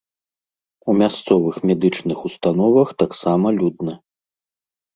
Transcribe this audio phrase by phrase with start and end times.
[0.89, 3.93] У мясцовых медычных установах таксама людна.